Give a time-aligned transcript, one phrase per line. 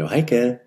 [0.00, 0.62] Hallo Heike.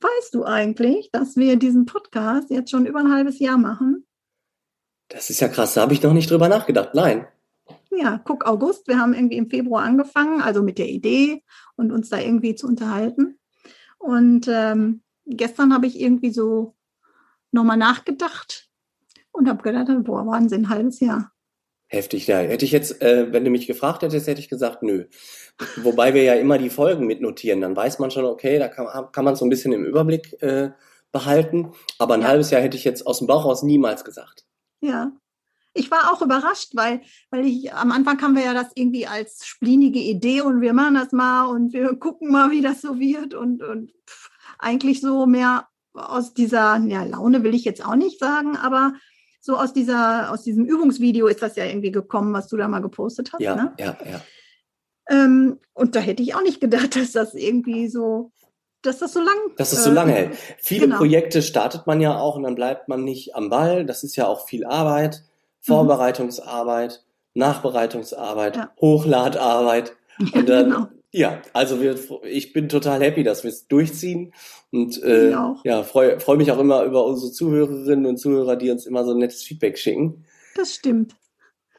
[0.00, 4.04] Weißt du eigentlich, dass wir diesen Podcast jetzt schon über ein halbes Jahr machen?
[5.06, 6.92] Das ist ja krass, da habe ich noch nicht drüber nachgedacht.
[6.92, 7.28] Nein.
[7.92, 11.44] Ja, guck August, wir haben irgendwie im Februar angefangen, also mit der Idee
[11.76, 13.38] und uns da irgendwie zu unterhalten.
[13.98, 16.74] Und ähm, gestern habe ich irgendwie so
[17.52, 18.68] nochmal nachgedacht
[19.30, 21.30] und habe gedacht, boah, Wahnsinn, ein halbes Jahr.
[21.92, 22.38] Heftig, ja.
[22.38, 25.06] Hätte ich jetzt, äh, wenn du mich gefragt hättest, hätte ich gesagt, nö.
[25.76, 29.24] Wobei wir ja immer die Folgen mitnotieren, dann weiß man schon, okay, da kann, kann
[29.24, 30.70] man so ein bisschen im Überblick äh,
[31.10, 31.72] behalten.
[31.98, 32.28] Aber ein ja.
[32.28, 34.44] halbes Jahr hätte ich jetzt aus dem Bauch raus niemals gesagt.
[34.80, 35.10] Ja.
[35.74, 37.00] Ich war auch überrascht, weil,
[37.30, 40.94] weil ich am Anfang haben wir ja das irgendwie als splinige Idee und wir machen
[40.94, 45.26] das mal und wir gucken mal, wie das so wird und, und pff, eigentlich so
[45.26, 48.94] mehr aus dieser, ja, Laune will ich jetzt auch nicht sagen, aber
[49.40, 52.80] so aus dieser, aus diesem Übungsvideo ist das ja irgendwie gekommen, was du da mal
[52.80, 53.40] gepostet hast.
[53.40, 53.72] Ja, ne?
[53.78, 54.20] ja, ja.
[55.08, 58.32] Ähm, und da hätte ich auch nicht gedacht, dass das irgendwie so,
[58.82, 59.36] dass das so lang.
[59.56, 60.36] Dass es so lange hält.
[60.58, 60.98] Viele genau.
[60.98, 63.84] Projekte startet man ja auch und dann bleibt man nicht am Ball.
[63.84, 65.24] Das ist ja auch viel Arbeit,
[65.60, 67.02] Vorbereitungsarbeit,
[67.34, 67.40] mhm.
[67.40, 68.70] Nachbereitungsarbeit, ja.
[68.80, 69.96] Hochladarbeit.
[70.18, 70.88] Und dann, genau.
[71.12, 74.32] Ja, also wir, ich bin total happy, dass wir es durchziehen
[74.70, 78.86] und äh, ja, freue freu mich auch immer über unsere Zuhörerinnen und Zuhörer, die uns
[78.86, 80.24] immer so nettes Feedback schicken.
[80.54, 81.16] Das stimmt.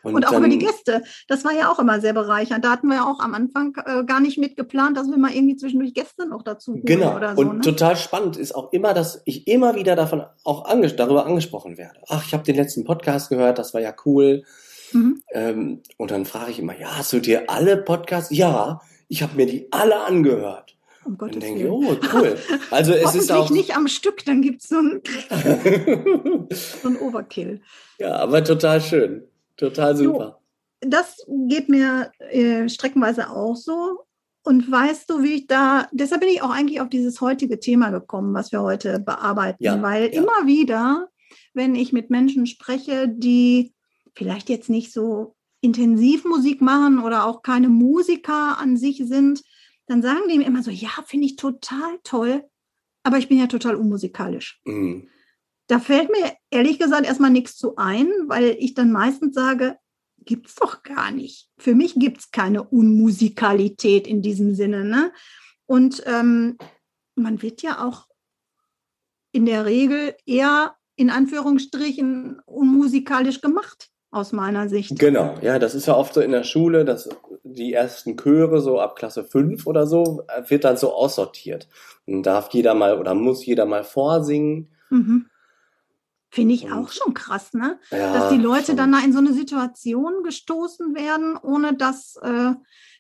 [0.04, 1.04] Und, und auch dann, über die Gäste.
[1.28, 2.66] Das war ja auch immer sehr bereichernd.
[2.66, 5.56] Da hatten wir ja auch am Anfang äh, gar nicht mitgeplant, dass wir mal irgendwie
[5.56, 7.16] zwischendurch Gäste noch dazu holen genau.
[7.16, 7.42] oder so.
[7.42, 7.62] Und ne?
[7.62, 12.00] total spannend ist auch immer, dass ich immer wieder davon auch anges darüber angesprochen werde.
[12.08, 14.44] Ach, ich habe den letzten Podcast gehört, das war ja cool.
[14.92, 15.22] Mhm.
[15.32, 18.36] Ähm, und dann frage ich immer, ja, hast du dir alle Podcasts?
[18.36, 18.82] Ja,
[19.12, 20.78] ich habe mir die alle angehört.
[21.04, 22.38] Um Gottes dann denke ich, oh, cool.
[22.70, 25.02] Also es ist auch nicht am Stück, dann gibt es so ein,
[26.52, 27.62] so ein Overkill.
[28.00, 29.28] Ja, aber total schön.
[29.58, 30.40] Total super.
[30.82, 34.06] Jo, das geht mir äh, streckenweise auch so.
[34.44, 37.90] Und weißt du, wie ich da, deshalb bin ich auch eigentlich auf dieses heutige Thema
[37.90, 40.22] gekommen, was wir heute bearbeiten, ja, weil ja.
[40.22, 41.10] immer wieder,
[41.54, 43.74] wenn ich mit Menschen spreche, die
[44.16, 49.44] vielleicht jetzt nicht so intensiv Musik machen oder auch keine Musiker an sich sind,
[49.86, 52.44] dann sagen die mir immer so, ja, finde ich total toll,
[53.04, 54.60] aber ich bin ja total unmusikalisch.
[54.66, 55.08] Mhm.
[55.68, 59.78] Da fällt mir ehrlich gesagt erstmal nichts zu ein, weil ich dann meistens sage,
[60.18, 61.50] gibt es doch gar nicht.
[61.58, 64.84] Für mich gibt es keine Unmusikalität in diesem Sinne.
[64.84, 65.14] Ne?
[65.66, 66.58] Und ähm,
[67.16, 68.08] man wird ja auch
[69.32, 75.00] in der Regel eher in Anführungsstrichen unmusikalisch gemacht aus meiner Sicht.
[75.00, 77.10] Genau, ja, das ist ja oft so in der Schule, dass
[77.44, 81.68] die ersten Chöre so ab Klasse 5 oder so wird dann so aussortiert.
[82.06, 84.70] Und darf jeder mal oder muss jeder mal vorsingen.
[84.90, 85.28] Mhm.
[86.30, 87.80] Finde ich auch schon krass, ne?
[87.90, 88.78] Ja, dass die Leute schon.
[88.78, 92.54] dann da in so eine Situation gestoßen werden, ohne dass, äh,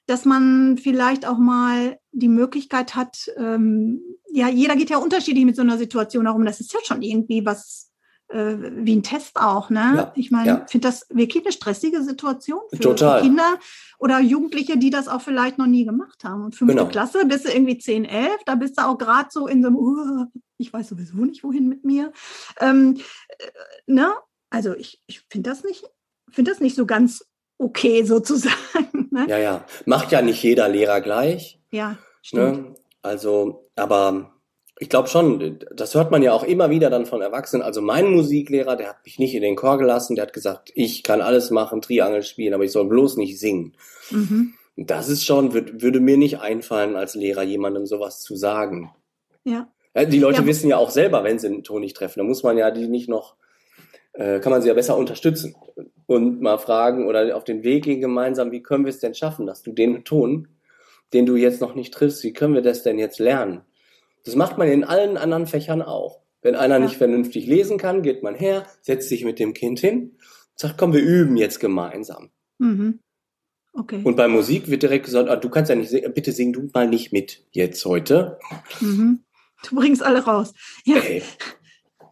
[0.06, 4.02] dass man vielleicht auch mal die Möglichkeit hat, ähm,
[4.34, 6.46] ja, jeder geht ja unterschiedlich mit so einer Situation herum.
[6.46, 7.91] Das ist ja schon irgendwie was
[8.31, 9.94] äh, wie ein Test auch, ne?
[9.96, 10.66] Ja, ich meine, ja.
[10.68, 13.22] finde das wirklich eine stressige Situation für, Total.
[13.22, 13.58] Kinder
[14.00, 16.44] oder Jugendliche, die das auch vielleicht noch nie gemacht haben.
[16.44, 16.90] Und fünfte genau.
[16.90, 19.78] Klasse bist du irgendwie 10, 11, da bist du auch gerade so in so einem,
[19.78, 20.25] uh,
[20.58, 22.12] ich weiß sowieso nicht, wohin mit mir.
[22.59, 22.97] Ähm,
[23.28, 23.46] äh,
[23.86, 24.14] ne?
[24.50, 25.84] Also ich, ich finde das nicht,
[26.30, 27.25] finde das nicht so ganz
[27.58, 29.09] okay sozusagen.
[29.12, 29.25] Ne?
[29.28, 29.66] Ja, ja.
[29.86, 31.59] Macht ja nicht jeder Lehrer gleich.
[31.72, 31.97] Ja, ne?
[32.22, 32.70] stimmt.
[32.70, 32.75] Ne?
[33.03, 34.41] Also, aber
[34.81, 37.62] ich glaube schon, das hört man ja auch immer wieder dann von Erwachsenen.
[37.62, 41.03] Also mein Musiklehrer, der hat mich nicht in den Chor gelassen, der hat gesagt, ich
[41.03, 43.75] kann alles machen, Triangel spielen, aber ich soll bloß nicht singen.
[44.09, 44.56] Mhm.
[44.78, 48.90] Das ist schon, würd, würde mir nicht einfallen, als Lehrer jemandem sowas zu sagen.
[49.44, 49.67] Ja.
[49.96, 50.47] Die Leute ja.
[50.47, 52.17] wissen ja auch selber, wenn sie einen Ton nicht treffen.
[52.17, 53.35] Da muss man ja die nicht noch,
[54.14, 55.56] äh, kann man sie ja besser unterstützen
[56.08, 59.46] und mal fragen oder auf den Weg gehen gemeinsam, wie können wir es denn schaffen,
[59.46, 60.47] dass du den Ton,
[61.14, 63.61] den du jetzt noch nicht triffst, wie können wir das denn jetzt lernen?
[64.26, 66.22] Das macht man in allen anderen Fächern auch.
[66.41, 66.85] Wenn einer ja.
[66.85, 70.18] nicht vernünftig lesen kann, geht man her, setzt sich mit dem Kind hin,
[70.56, 72.32] sagt, komm, wir üben jetzt gemeinsam.
[72.58, 73.00] Mhm.
[73.73, 74.02] Okay.
[74.03, 76.70] Und bei Musik wird direkt gesagt, ah, du kannst ja nicht singen, bitte sing du
[76.73, 78.40] mal nicht mit jetzt heute.
[78.82, 79.23] Mhm.
[79.68, 80.53] Du bringst alle raus.
[80.84, 80.97] Ja.
[80.97, 81.22] Ey.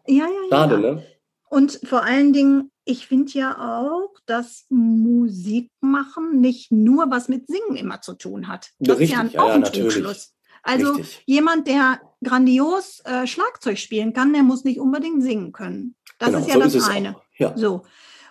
[0.06, 0.48] Ja, ja, ja.
[0.48, 1.04] Schade, ne?
[1.48, 7.48] Und vor allen Dingen, ich finde ja auch, dass Musik machen nicht nur was mit
[7.48, 8.70] Singen immer zu tun hat.
[8.78, 9.94] Das Richtig, ist ja, auch ja, ein natürlich.
[9.94, 10.32] Trugschluss.
[10.62, 11.22] Also Richtig.
[11.26, 15.94] jemand, der grandios äh, Schlagzeug spielen kann, der muss nicht unbedingt singen können.
[16.18, 17.16] Das genau, ist ja so das ist eine.
[17.38, 17.56] Ja.
[17.56, 17.82] So.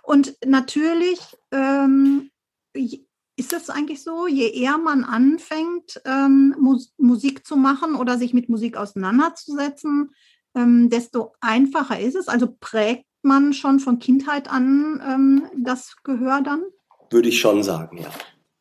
[0.03, 1.19] Und natürlich
[1.51, 2.29] ähm,
[2.73, 8.33] ist es eigentlich so, je eher man anfängt, ähm, Mus Musik zu machen oder sich
[8.33, 10.11] mit Musik auseinanderzusetzen,
[10.55, 12.27] ähm, desto einfacher ist es.
[12.27, 16.63] Also prägt man schon von Kindheit an ähm, das Gehör dann?
[17.09, 18.09] Würde ich schon sagen, ja.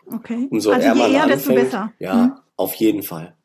[0.06, 0.48] Okay.
[0.50, 1.92] Umso also eher je eher, desto anfängt, besser.
[1.98, 3.37] Ja, auf jeden Fall.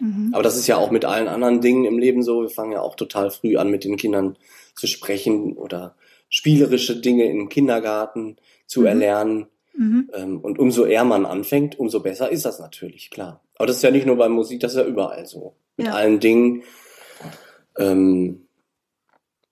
[0.00, 0.30] Mhm.
[0.32, 2.42] Aber das ist ja auch mit allen anderen Dingen im Leben so.
[2.42, 4.36] Wir fangen ja auch total früh an, mit den Kindern
[4.74, 5.94] zu sprechen oder
[6.28, 8.36] spielerische Dinge im Kindergarten
[8.66, 8.86] zu Mhm.
[8.86, 9.46] erlernen.
[9.76, 10.10] Mhm.
[10.14, 13.40] Ähm, Und umso eher man anfängt, umso besser ist das natürlich, klar.
[13.56, 15.56] Aber das ist ja nicht nur bei Musik, das ist ja überall so.
[15.76, 15.94] Mit Ja.
[15.94, 16.62] allen Dingen.
[17.78, 18.46] Ähm,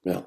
[0.05, 0.25] ja.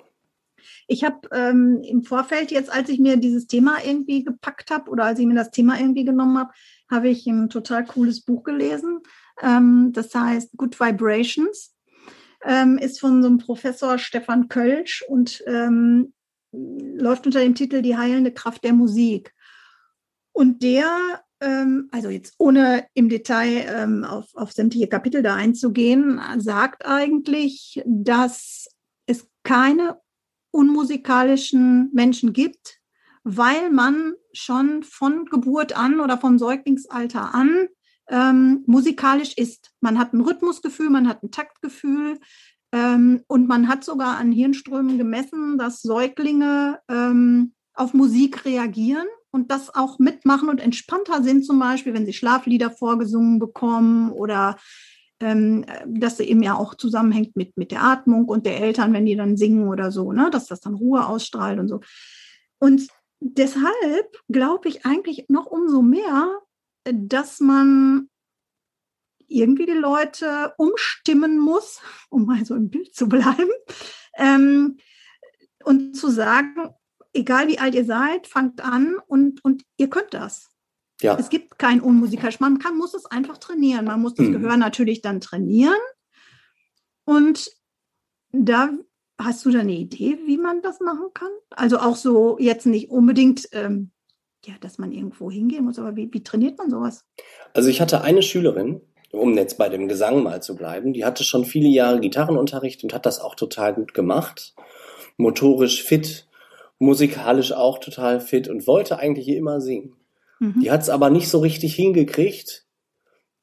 [0.88, 5.06] Ich habe ähm, im Vorfeld jetzt, als ich mir dieses Thema irgendwie gepackt habe oder
[5.06, 6.52] als ich mir das Thema irgendwie genommen habe,
[6.92, 9.00] habe ich ein total cooles Buch gelesen.
[9.42, 11.74] Ähm, das heißt Good Vibrations.
[12.44, 16.14] Ähm, ist von so einem Professor Stefan Kölsch und ähm,
[16.52, 19.34] läuft unter dem Titel Die heilende Kraft der Musik.
[20.32, 26.22] Und der, ähm, also jetzt ohne im Detail ähm, auf, auf sämtliche Kapitel da einzugehen,
[26.38, 28.68] sagt eigentlich, dass
[29.06, 30.00] es keine
[30.52, 32.80] unmusikalischen Menschen gibt,
[33.24, 37.68] weil man schon von Geburt an oder vom Säuglingsalter an
[38.10, 39.72] ähm, musikalisch ist.
[39.82, 42.20] Man hat ein Rhythmusgefühl, man hat ein Taktgefühl
[42.72, 49.52] ähm, und man hat sogar an Hirnströmen gemessen, dass Säuglinge ähm, auf Musik reagieren und
[49.52, 54.58] das auch mitmachen und entspannter sind, zum Beispiel, wenn sie Schlaflieder vorgesungen bekommen oder
[55.20, 59.06] ähm, dass sie eben ja auch zusammenhängt mit, mit der Atmung und der Eltern, wenn
[59.06, 61.82] die dann singen oder so, ne, dass das dann Ruhe ausstrahlt und so.
[62.60, 62.88] Und
[63.20, 66.30] deshalb glaube ich eigentlich noch umso mehr,
[66.92, 68.10] dass man
[69.28, 73.50] irgendwie die Leute umstimmen muss, um mal so im Bild zu bleiben,
[74.18, 74.78] ähm,
[75.64, 76.70] und zu sagen,
[77.14, 80.52] egal wie alt ihr seid, fangt an und, und ihr könnt das.
[81.02, 81.18] Ja.
[81.18, 82.40] Es gibt kein unmusikalisch.
[82.40, 83.86] Man kann, muss es einfach trainieren.
[83.86, 84.34] Man muss das Mhm.
[84.34, 85.76] Gehör natürlich dann trainieren.
[87.04, 87.52] Und
[88.32, 88.70] da
[89.18, 91.32] hast du da eine Idee, wie man das machen kann?
[91.50, 93.92] Also auch so jetzt nicht unbedingt, ähm,
[94.46, 97.06] ja, dass man irgendwo hingehen muss, aber wie, wie trainiert man sowas?
[97.54, 98.82] Also ich hatte eine Schülerin,
[99.12, 102.94] um jetzt bei dem Gesang mal zu bleiben, die hatte schon viele Jahre Gitarrenunterricht und
[102.94, 104.56] hat das auch total gut gemacht.
[105.18, 106.28] Motorisch fit,
[106.80, 109.96] musikalisch auch total fit und wollte eigentlich immer singen.
[110.40, 110.60] Mhm.
[110.62, 112.66] Die hat es aber nicht so richtig hingekriegt,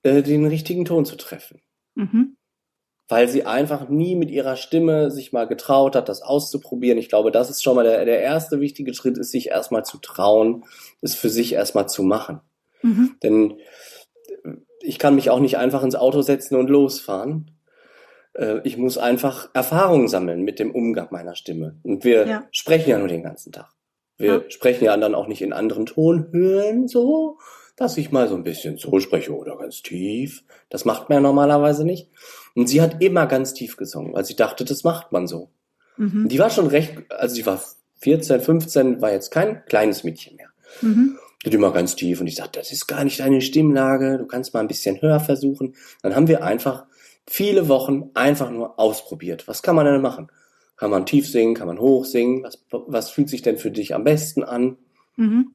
[0.02, 1.62] äh, den richtigen Ton zu treffen.
[1.94, 2.37] Mhm.
[3.08, 6.99] Weil sie einfach nie mit ihrer Stimme sich mal getraut hat, das auszuprobieren.
[6.99, 9.99] Ich glaube, das ist schon mal der, der erste wichtige Schritt, ist sich erstmal zu
[9.99, 10.64] trauen,
[11.02, 12.40] es für sich erstmal zu machen.
[12.82, 13.16] Mhm.
[13.22, 13.58] Denn
[14.81, 17.50] ich kann mich auch nicht einfach ins Auto setzen und losfahren.
[18.34, 21.76] Äh, Ich muss einfach Erfahrung sammeln mit dem Umgang meiner Stimme.
[21.82, 22.44] Und wir Ja.
[22.50, 23.69] sprechen ja nur den ganzen Tag.
[24.16, 24.43] Wir Ja.
[24.50, 27.38] sprechen ja dann auch nicht in anderen Tonhöhen so,
[27.76, 30.44] dass ich mal so ein bisschen so spreche oder ganz tief.
[30.69, 32.10] Das macht man ja normalerweise nicht.
[32.54, 35.50] Und sie hat immer ganz tief gesungen, weil sie dachte, das macht man so.
[35.96, 36.28] Mhm.
[36.28, 37.62] Die war schon recht, also sie war
[38.00, 40.49] 14, 15, war jetzt kein kleines Mädchen mehr.
[40.81, 41.19] Mhm.
[41.43, 44.26] Die hat immer ganz tief und ich sagte, das ist gar nicht deine Stimmlage, du
[44.26, 45.75] kannst mal ein bisschen höher versuchen.
[46.02, 46.84] Dann haben wir einfach
[47.27, 49.48] viele Wochen einfach nur ausprobiert.
[49.48, 50.31] Was kann man denn machen?
[50.77, 52.43] Kann man tief singen, kann man hoch singen?
[52.43, 54.79] Was, was fühlt sich denn für dich am besten an?
[55.17, 55.55] Mhm.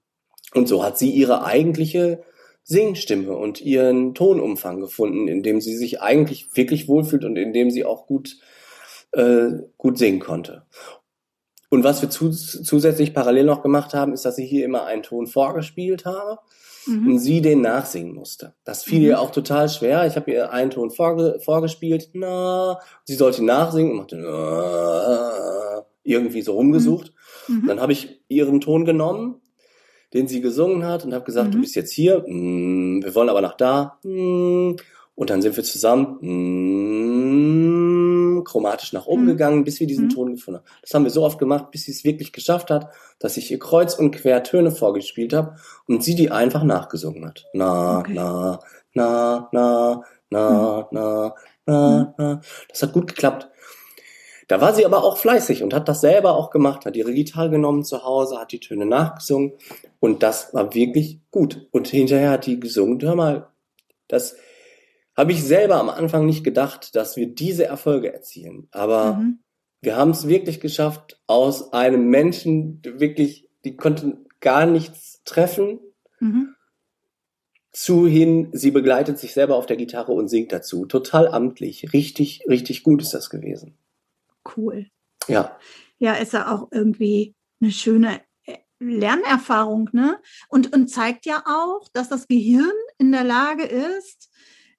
[0.53, 2.23] Und so hat sie ihre eigentliche
[2.69, 7.71] Singstimme und ihren Tonumfang gefunden, in dem sie sich eigentlich wirklich wohlfühlt und in dem
[7.71, 8.35] sie auch gut,
[9.13, 10.63] äh, gut singen konnte.
[11.69, 15.03] Und was wir zu, zusätzlich parallel noch gemacht haben, ist, dass ich hier immer einen
[15.03, 16.39] Ton vorgespielt habe
[16.85, 17.07] Mhm.
[17.11, 18.53] und sie den nachsingen musste.
[18.63, 19.05] Das fiel Mhm.
[19.05, 20.05] ihr auch total schwer.
[20.07, 26.41] Ich habe ihr einen Ton vorge vorgespielt, na, sie sollte nachsingen und machte na, irgendwie
[26.41, 27.13] so rumgesucht.
[27.47, 27.67] Mhm.
[27.67, 29.41] Dann habe ich ihren Ton genommen,
[30.13, 31.51] den sie gesungen hat, und habe gesagt, Mhm.
[31.53, 33.97] du bist jetzt hier, mm, wir wollen aber nach da.
[34.03, 34.75] mm,
[35.19, 39.27] Und dann sind wir zusammen mm, chromatisch nach oben Mhm.
[39.27, 40.09] gegangen, bis wir diesen Mhm.
[40.09, 40.65] Ton gefunden haben.
[40.81, 42.87] Das haben wir so oft gemacht, bis sie es wirklich geschafft hat,
[43.19, 45.55] dass ich ihr kreuz und quer Töne vorgespielt habe
[45.87, 47.45] und sie die einfach nachgesungen hat.
[47.53, 48.13] Na, Okay.
[48.13, 48.59] na,
[48.93, 51.33] na, na, na, na,
[51.65, 52.41] na, na.
[52.69, 53.49] Das hat gut geklappt.
[54.47, 57.49] Da war sie aber auch fleißig und hat das selber auch gemacht, hat ihre Gitarre
[57.49, 59.53] genommen zu Hause, hat die Töne nachgesungen
[59.99, 61.67] und das war wirklich gut.
[61.71, 63.47] Und hinterher hat die gesungen, hör mal,
[64.07, 64.37] das
[65.17, 68.67] habe ich selber am Anfang nicht gedacht, dass wir diese Erfolge erzielen.
[68.71, 69.39] Aber Mhm.
[69.81, 75.79] wir haben es wirklich geschafft, aus einem Menschen wirklich, die konnten gar nichts treffen,
[76.19, 76.53] mhm.
[77.71, 80.85] zu hin, sie begleitet sich selber auf der Gitarre und singt dazu.
[80.85, 81.91] Total amtlich.
[81.93, 83.77] Richtig, richtig gut ist das gewesen.
[84.55, 84.87] Cool.
[85.27, 85.57] Ja.
[85.99, 90.19] Ja, ist ja auch irgendwie eine schöne äh, Lernerfahrung, ne?
[90.47, 94.29] Und, und zeigt ja auch, dass das Gehirn in der Lage ist,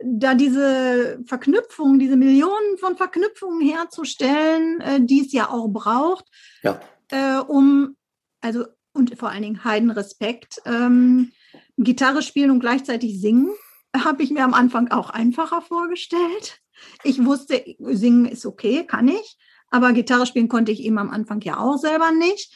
[0.01, 6.27] da diese Verknüpfungen, diese Millionen von Verknüpfungen herzustellen, äh, die es ja auch braucht,
[6.63, 6.81] ja.
[7.11, 7.97] äh, um,
[8.41, 11.33] also, und vor allen Dingen Heidenrespekt, ähm,
[11.77, 13.51] Gitarre spielen und gleichzeitig singen,
[13.97, 16.61] habe ich mir am Anfang auch einfacher vorgestellt.
[17.03, 19.37] Ich wusste, singen ist okay, kann ich,
[19.71, 22.55] aber Gitarre spielen konnte ich eben am Anfang ja auch selber nicht.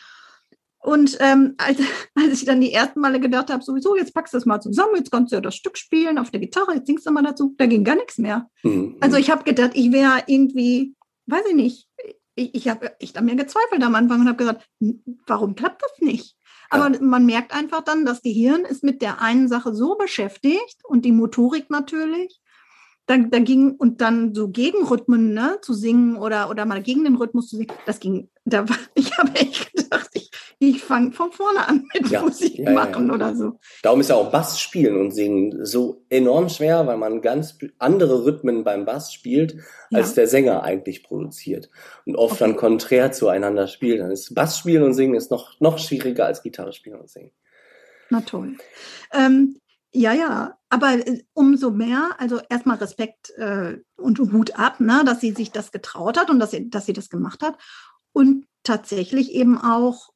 [0.82, 1.78] Und ähm, als,
[2.14, 4.96] als ich dann die ersten Male gedacht habe, sowieso, jetzt packst du das mal zusammen,
[4.96, 7.54] jetzt kannst du ja das Stück spielen auf der Gitarre, jetzt singst du mal dazu,
[7.56, 8.48] da ging gar nichts mehr.
[8.62, 8.96] Mhm.
[9.00, 10.94] Also ich habe gedacht, ich wäre irgendwie,
[11.26, 11.88] weiß ich nicht,
[12.34, 14.66] ich, ich habe echt an mir gezweifelt am Anfang und habe gesagt,
[15.26, 16.36] warum klappt das nicht?
[16.70, 17.00] Aber ja.
[17.02, 21.12] man merkt einfach dann, das Gehirn ist mit der einen Sache so beschäftigt und die
[21.12, 22.40] Motorik natürlich,
[23.06, 27.16] da, da ging und dann so Gegenrhythmen ne, zu singen oder, oder mal gegen den
[27.16, 31.32] Rhythmus zu singen, das ging, da war, ich habe echt gedacht, ich, ich fange von
[31.32, 33.58] vorne an mit ja, Musik ja, machen ja, oder so.
[33.82, 38.24] Darum ist ja auch Bass spielen und singen so enorm schwer, weil man ganz andere
[38.24, 39.56] Rhythmen beim Bass spielt,
[39.92, 41.68] als der Sänger eigentlich produziert.
[42.06, 42.44] Und oft okay.
[42.44, 44.00] dann konträr zueinander spielt.
[44.00, 47.32] Dann ist Bass spielen und singen ist noch, noch schwieriger als Gitarre spielen und singen.
[48.10, 48.56] Na toll.
[49.12, 49.56] Ähm,
[49.94, 55.20] ja, ja, aber äh, umso mehr, also erstmal Respekt äh, und Hut ab, ne, dass
[55.20, 57.58] sie sich das getraut hat und dass sie, dass sie das gemacht hat.
[58.12, 60.10] Und tatsächlich eben auch,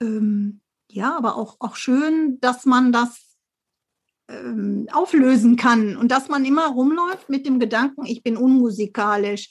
[0.00, 3.36] ähm, ja, aber auch, auch schön, dass man das
[4.28, 9.50] ähm, auflösen kann und dass man immer rumläuft mit dem Gedanken, ich bin unmusikalisch,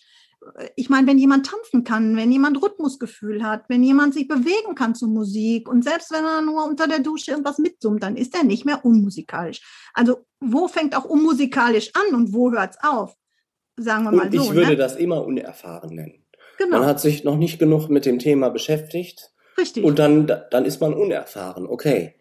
[0.76, 4.96] ich meine, wenn jemand tanzen kann, wenn jemand Rhythmusgefühl hat, wenn jemand sich bewegen kann
[4.96, 8.44] zu Musik und selbst wenn er nur unter der Dusche irgendwas mitsummt, dann ist er
[8.44, 9.62] nicht mehr unmusikalisch.
[9.94, 13.16] Also wo fängt auch unmusikalisch an und wo hört es auf?
[13.78, 14.44] Sagen wir mal und so.
[14.44, 14.76] Ich würde ne?
[14.78, 16.26] das immer unerfahren nennen.
[16.58, 16.80] Genau.
[16.80, 19.32] Man hat sich noch nicht genug mit dem Thema beschäftigt.
[19.58, 19.84] Richtig.
[19.84, 22.16] Und dann, dann ist man unerfahren, okay.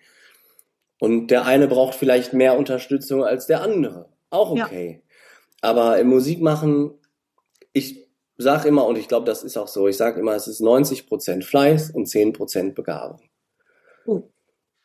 [0.98, 4.10] Und der eine braucht vielleicht mehr Unterstützung als der andere.
[4.28, 5.02] Auch okay.
[5.02, 5.70] Ja.
[5.70, 6.92] Aber im Musikmachen,
[7.72, 8.09] ich
[8.42, 11.06] sage immer, und ich glaube, das ist auch so, ich sage immer, es ist 90
[11.06, 13.20] Prozent Fleiß und 10 Prozent Begabung.
[14.06, 14.22] Oh.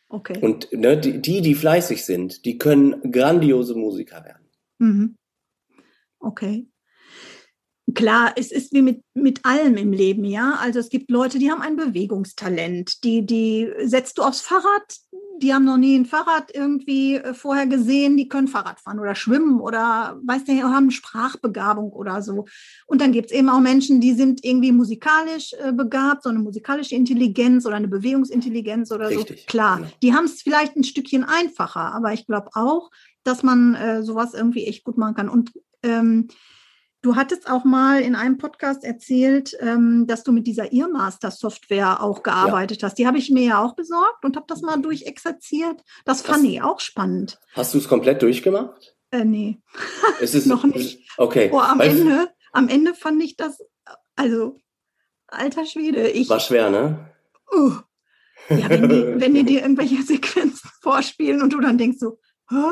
[0.09, 0.39] Okay.
[0.39, 4.49] Und ne, die, die, die fleißig sind, die können grandiose Musiker werden.
[4.77, 5.17] Mhm.
[6.19, 6.67] Okay
[7.95, 10.57] klar, es ist wie mit, mit allem im Leben, ja.
[10.59, 14.97] Also es gibt Leute, die haben ein Bewegungstalent, die, die setzt du aufs Fahrrad,
[15.41, 19.15] die haben noch nie ein Fahrrad irgendwie äh, vorher gesehen, die können Fahrrad fahren oder
[19.15, 22.45] schwimmen oder weiß nicht, haben Sprachbegabung oder so.
[22.85, 26.39] Und dann gibt es eben auch Menschen, die sind irgendwie musikalisch äh, begabt, so eine
[26.39, 29.45] musikalische Intelligenz oder eine Bewegungsintelligenz oder Richtig, so.
[29.47, 29.89] Klar, genau.
[30.01, 32.91] die haben es vielleicht ein Stückchen einfacher, aber ich glaube auch,
[33.23, 35.29] dass man äh, sowas irgendwie echt gut machen kann.
[35.29, 35.51] Und
[35.83, 36.27] ähm,
[37.05, 42.23] Du hattest auch mal in einem Podcast erzählt, ähm, dass du mit dieser Earmaster-Software auch
[42.23, 42.87] gearbeitet ja.
[42.87, 42.97] hast.
[42.97, 45.83] Die habe ich mir ja auch besorgt und habe das mal durchexerziert.
[46.03, 47.39] Das fand hast, ich auch spannend.
[47.53, 48.95] Hast du es komplett durchgemacht?
[49.11, 49.61] Äh, nee.
[50.19, 51.07] Es ist noch nicht.
[51.17, 51.51] Okay.
[51.53, 53.59] Oh, am, Ende, am Ende fand ich das,
[54.15, 54.57] also,
[55.27, 56.09] alter Schwede.
[56.09, 57.13] Ich, war schwer, ne?
[57.55, 57.73] Uh,
[58.49, 62.17] ja, wenn die, wenn die dir irgendwelche Sequenzen vorspielen und du dann denkst so,
[62.49, 62.71] hä?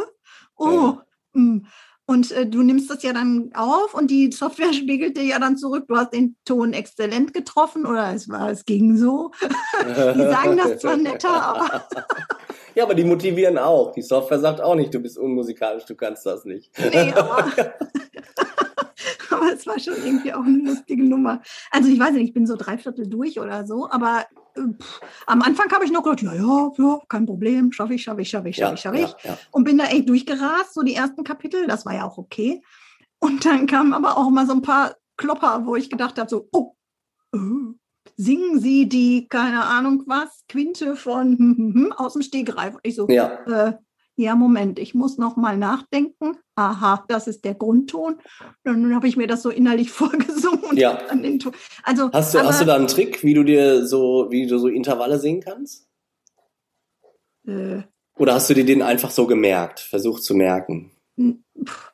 [0.55, 1.05] Oh, ja.
[1.33, 1.67] mh.
[2.13, 5.57] Und äh, du nimmst das ja dann auf und die Software spiegelt dir ja dann
[5.57, 9.31] zurück, du hast den Ton exzellent getroffen oder es war, es ging so.
[9.87, 11.87] die sagen das zwar netter, aber.
[12.75, 13.93] ja, aber die motivieren auch.
[13.93, 16.71] Die Software sagt auch nicht, du bist unmusikalisch, du kannst das nicht.
[16.77, 17.51] nee, aber.
[19.31, 21.41] aber es war schon irgendwie auch eine lustige Nummer.
[21.71, 25.71] Also ich weiß nicht, ich bin so dreiviertel durch oder so, aber pff, am Anfang
[25.71, 28.55] habe ich noch gedacht, ja, ja, ja, kein Problem, schaffe ich, schaffe ich, schaffe ich,
[28.55, 29.23] schaffe ich, schaffe ich.
[29.23, 29.37] Ja, ja.
[29.51, 32.61] Und bin da echt durchgerast, so die ersten Kapitel, das war ja auch okay.
[33.19, 36.47] Und dann kamen aber auch mal so ein paar Klopper, wo ich gedacht habe, so,
[36.51, 36.75] oh,
[37.33, 37.73] oh
[38.15, 42.75] singen Sie die, keine Ahnung was, Quinte von hm, hm, hm, aus dem Stegreif.
[42.75, 43.39] Und ich so, ja.
[43.45, 43.73] äh,
[44.15, 46.37] ja, Moment, ich muss noch mal nachdenken.
[46.55, 48.19] Aha, das ist der Grundton.
[48.63, 50.77] Dann habe ich mir das so innerlich vorgesungen.
[50.77, 50.99] ja.
[51.83, 54.59] Also, hast du, aber, hast du da einen Trick, wie du dir so, wie du
[54.59, 55.87] so Intervalle singen kannst?
[57.47, 57.81] Äh,
[58.17, 60.91] Oder hast du dir den einfach so gemerkt, versucht zu merken?
[61.17, 61.93] Pff,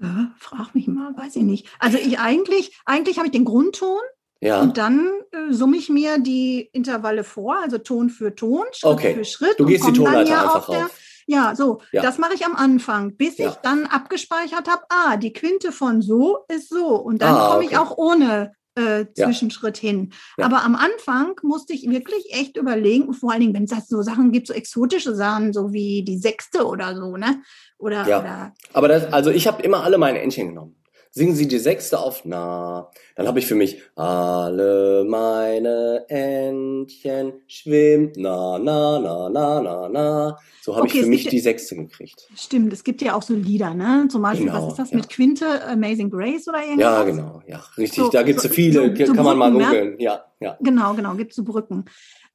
[0.00, 1.66] ja, frag mich mal, weiß ich nicht.
[1.78, 4.00] Also ich eigentlich, eigentlich habe ich den Grundton.
[4.40, 4.60] Ja.
[4.62, 9.14] Und dann äh, summe ich mir die Intervalle vor, also Ton für Ton, Schritt okay.
[9.14, 9.58] für Schritt.
[9.58, 11.00] Du gehst die Tonleiter einfach auf.
[11.28, 12.00] Ja, so, ja.
[12.00, 13.50] das mache ich am Anfang, bis ja.
[13.50, 16.96] ich dann abgespeichert habe, ah, die Quinte von so ist so.
[16.96, 17.68] Und dann ah, komme okay.
[17.70, 19.90] ich auch ohne äh, Zwischenschritt ja.
[19.90, 20.12] hin.
[20.38, 20.46] Ja.
[20.46, 24.32] Aber am Anfang musste ich wirklich echt überlegen, vor allen Dingen, wenn es so Sachen
[24.32, 27.42] gibt, so exotische Sachen, so wie die sechste oder so, ne?
[27.76, 28.20] Oder, ja.
[28.20, 30.77] Oder Aber das, also ich habe immer alle meine Entchen genommen
[31.10, 32.90] singen Sie die sechste auf Na.
[33.16, 40.38] Dann habe ich für mich alle meine Entchen schwimmt na na na na na na.
[40.62, 42.28] So habe okay, ich für mich die sechste gekriegt.
[42.36, 44.06] Stimmt, es gibt ja auch so Lieder, ne?
[44.10, 44.96] Zum Beispiel, genau, was ist das ja.
[44.96, 46.84] mit Quinte, Amazing Grace oder irgendwas?
[46.84, 48.04] Ja, genau, ja, richtig.
[48.04, 49.98] So, da gibt es so, viele, so, kann man mal googeln.
[49.98, 50.56] Ja, ja.
[50.60, 51.84] Genau, genau, gibt es so Brücken.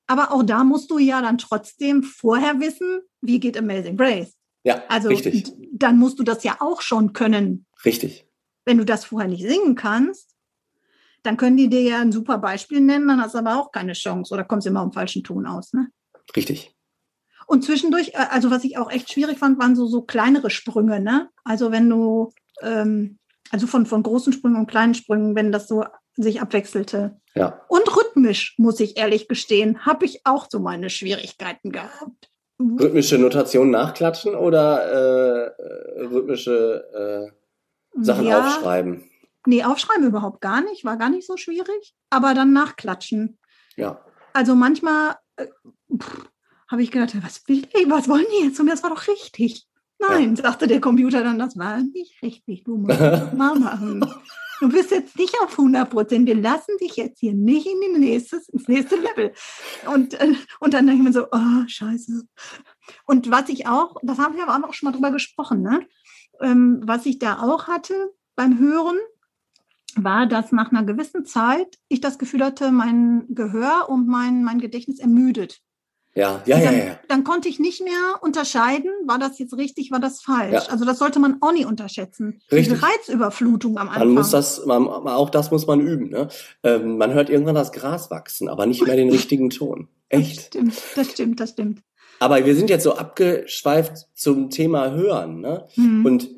[0.08, 4.34] Aber auch da musst du ja dann trotzdem vorher wissen, wie geht Amazing Grace.
[4.64, 5.52] Ja, also, richtig.
[5.72, 7.66] Dann musst du das ja auch schon können.
[7.86, 8.26] Richtig.
[8.66, 10.34] Wenn du das vorher nicht singen kannst,
[11.24, 13.94] dann können die dir ja ein super Beispiel nennen, dann hast du aber auch keine
[13.94, 15.74] Chance oder kommst immer im falschen Ton aus.
[15.74, 15.88] Ne?
[16.36, 16.76] Richtig.
[17.48, 21.00] Und zwischendurch, äh, also was ich auch echt schwierig fand, waren so, so kleinere Sprünge.
[21.00, 21.30] Ne?
[21.44, 23.20] Also wenn du, ähm,
[23.52, 27.20] also von, von großen Sprüngen und kleinen Sprüngen, wenn das so sich abwechselte.
[27.36, 27.62] Ja.
[27.68, 32.30] Und rhythmisch, muss ich ehrlich gestehen, habe ich auch so meine Schwierigkeiten gehabt.
[32.60, 37.43] Rhythmische Notation nachklatschen oder äh, äh rhythmische äh
[37.96, 39.10] Sachen ja, aufschreiben.
[39.46, 43.38] Nee, aufschreiben überhaupt gar nicht, war gar nicht so schwierig, aber dann nachklatschen.
[43.76, 44.04] Ja.
[44.34, 45.48] Also manchmal äh,
[46.68, 48.60] habe ich gedacht, was will ich, was wollen die jetzt?
[48.60, 49.68] Und das war doch richtig.
[50.00, 50.44] Nein, ja.
[50.44, 54.06] sagte der Computer dann, das war nicht richtig, du musst das mal machen.
[54.60, 58.00] Du bist jetzt nicht auf 100 Prozent, wir lassen dich jetzt hier nicht in die
[58.00, 59.34] nächstes, ins nächste Level.
[59.94, 62.24] Und, äh, und dann denke ich mir so, oh, scheiße.
[63.06, 65.86] Und was ich auch, das haben wir aber auch schon mal drüber gesprochen, ne?
[66.44, 67.94] Ähm, was ich da auch hatte
[68.36, 68.98] beim Hören,
[69.96, 74.60] war, dass nach einer gewissen Zeit ich das Gefühl hatte, mein Gehör und mein, mein
[74.60, 75.62] Gedächtnis ermüdet.
[76.16, 77.00] Ja, ja, dann, ja, ja.
[77.08, 80.66] Dann konnte ich nicht mehr unterscheiden, war das jetzt richtig, war das falsch.
[80.68, 80.72] Ja.
[80.72, 82.40] Also das sollte man auch nicht unterschätzen.
[82.52, 82.80] Richtig.
[82.80, 84.10] Die Reizüberflutung am Anfang.
[84.10, 86.10] Man muss das, man, auch das muss man üben.
[86.10, 86.28] Ne?
[86.62, 89.88] Ähm, man hört irgendwann das Gras wachsen, aber nicht mehr den richtigen Ton.
[90.10, 90.38] Echt.
[90.38, 91.82] Das stimmt, das stimmt, das stimmt.
[92.20, 95.42] Aber wir sind jetzt so abgeschweift zum Thema Hören.
[95.42, 95.68] Ne?
[95.76, 96.06] Mhm.
[96.06, 96.30] Und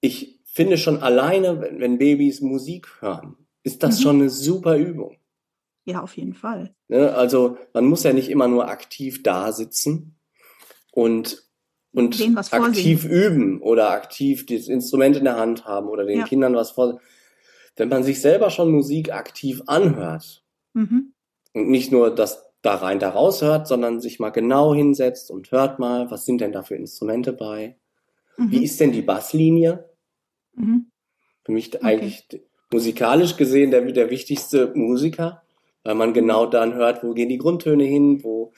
[0.00, 4.02] ich finde schon alleine, wenn, wenn, Babys Musik hören, ist das mhm.
[4.02, 5.16] schon eine super Übung.
[5.84, 6.74] Ja, auf jeden Fall.
[6.88, 7.14] Ne?
[7.14, 10.16] Also man muss ja nicht immer nur aktiv da sitzen
[10.92, 11.42] und,
[11.92, 12.20] und
[12.52, 16.26] aktiv üben oder aktiv das Instrument in der Hand haben oder den ja.
[16.26, 17.00] Kindern was vor.
[17.76, 20.44] Wenn man sich selber schon Musik aktiv anhört
[20.74, 21.14] mhm.
[21.54, 25.50] und nicht nur das da rein, da raus hört, sondern sich mal genau hinsetzt und
[25.50, 27.76] hört mal, was sind denn da für Instrumente bei?
[28.36, 28.50] Mhm.
[28.50, 29.90] Wie ist denn die Basslinie?
[30.54, 30.86] Mhm.
[31.44, 31.84] Für mich okay.
[31.84, 32.26] eigentlich
[32.72, 35.42] musikalisch gesehen der, der wichtigste Musiker,
[35.82, 38.52] weil man genau dann hört, wo gehen die Grundtöne hin, wo,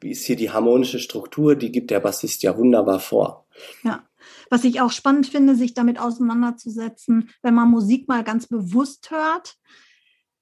[0.00, 3.46] wie ist hier die harmonische Struktur, die gibt der Bassist ja wunderbar vor.
[3.82, 4.04] Ja.
[4.50, 9.56] Was ich auch spannend finde, sich damit auseinanderzusetzen, wenn man Musik mal ganz bewusst hört,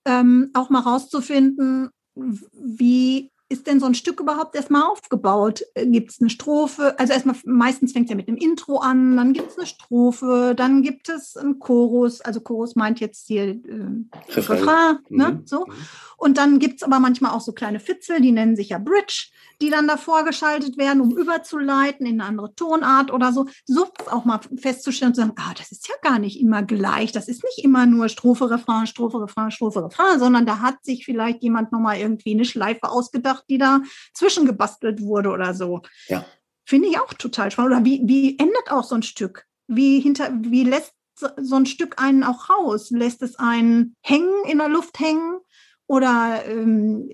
[0.05, 5.63] ähm, auch mal rauszufinden, wie ist denn so ein Stück überhaupt erstmal aufgebaut?
[5.75, 6.99] Äh, gibt es eine Strophe?
[6.99, 10.55] Also erstmal, meistens fängt es ja mit einem Intro an, dann gibt es eine Strophe,
[10.57, 15.33] dann gibt es einen Chorus, also Chorus meint jetzt hier äh, Refrain, ne?
[15.33, 15.47] Mhm.
[15.47, 15.67] So.
[15.67, 15.73] Mhm.
[16.17, 19.31] Und dann gibt es aber manchmal auch so kleine Fitzel, die nennen sich ja Bridge
[19.61, 23.47] die dann davor geschaltet werden, um überzuleiten in eine andere Tonart oder so.
[23.65, 27.13] So auch mal festzustellen und zu sagen, ah, das ist ja gar nicht immer gleich.
[27.13, 31.05] Das ist nicht immer nur Strophe, Refrain, Strophe, Refrain, Strophe, Refrain, sondern da hat sich
[31.05, 33.83] vielleicht jemand nochmal irgendwie eine Schleife ausgedacht, die da
[34.15, 35.83] zwischengebastelt wurde oder so.
[36.09, 36.25] Ja.
[36.65, 37.73] Finde ich auch total spannend.
[37.73, 39.47] Oder wie, wie endet auch so ein Stück?
[39.69, 40.95] Wie hinter, wie lässt
[41.37, 42.91] so ein Stück einen auch raus?
[42.91, 45.39] Lässt es einen hängen, in der Luft hängen?
[45.87, 47.09] Oder ähm,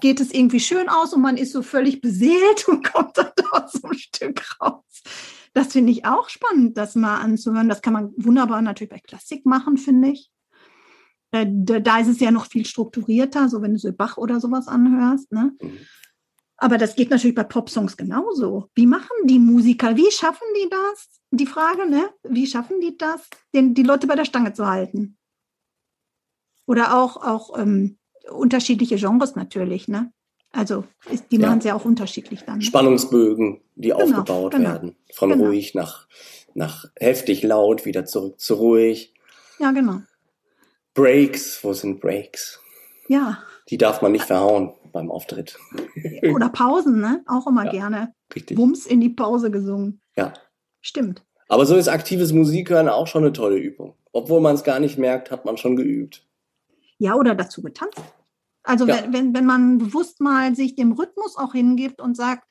[0.00, 3.72] geht es irgendwie schön aus und man ist so völlig beseelt und kommt dann dort
[3.72, 4.84] so ein Stück raus.
[5.54, 7.68] Das finde ich auch spannend, das mal anzuhören.
[7.68, 10.30] Das kann man wunderbar natürlich bei Klassik machen, finde ich.
[11.30, 14.68] Äh, da ist es ja noch viel strukturierter, so wenn du so Bach oder sowas
[14.68, 15.30] anhörst.
[15.32, 15.52] Ne?
[15.60, 15.78] Mhm.
[16.56, 18.68] Aber das geht natürlich bei Popsongs genauso.
[18.74, 19.96] Wie machen die Musiker?
[19.96, 21.20] Wie schaffen die das?
[21.30, 22.10] Die Frage, ne?
[22.24, 25.16] Wie schaffen die das, den, die Leute bei der Stange zu halten?
[26.66, 27.98] Oder auch, auch ähm,
[28.30, 30.12] unterschiedliche Genres natürlich, ne?
[30.50, 31.46] Also ist, die ja.
[31.46, 32.58] machen es ja auch unterschiedlich dann.
[32.58, 32.64] Ne?
[32.64, 34.70] Spannungsbögen, die genau, aufgebaut genau.
[34.70, 34.96] werden.
[35.14, 35.44] Von genau.
[35.44, 36.08] ruhig nach,
[36.54, 39.14] nach heftig laut, wieder zurück zu ruhig.
[39.58, 40.00] Ja, genau.
[40.98, 42.58] Breaks, wo sind Breaks?
[43.06, 43.38] Ja.
[43.70, 45.56] Die darf man nicht verhauen beim Auftritt.
[46.34, 47.22] Oder Pausen, ne?
[47.28, 48.14] Auch immer ja, gerne.
[48.34, 48.58] Richtig.
[48.58, 50.00] Wumms in die Pause gesungen.
[50.16, 50.32] Ja.
[50.80, 51.24] Stimmt.
[51.48, 53.94] Aber so ist aktives Musikhören auch schon eine tolle Übung.
[54.10, 56.26] Obwohl man es gar nicht merkt, hat man schon geübt.
[56.98, 58.02] Ja, oder dazu getanzt.
[58.64, 58.96] Also ja.
[58.96, 62.42] wenn, wenn, wenn man bewusst mal sich dem Rhythmus auch hingibt und sagt,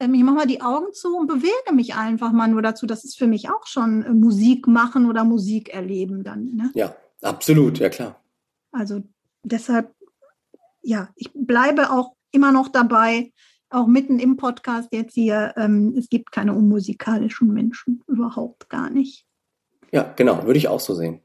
[0.00, 2.84] ähm, ich mache mal die Augen zu und bewege mich einfach mal nur dazu.
[2.84, 6.56] Das ist für mich auch schon äh, Musik machen oder Musik erleben dann.
[6.56, 6.70] Ne?
[6.74, 8.22] Ja, absolut, ja klar.
[8.72, 9.02] Also
[9.42, 9.94] deshalb,
[10.82, 13.32] ja, ich bleibe auch immer noch dabei,
[13.70, 19.26] auch mitten im Podcast jetzt hier, ähm, es gibt keine unmusikalischen Menschen, überhaupt gar nicht.
[19.90, 21.20] Ja, genau, würde ich auch so sehen.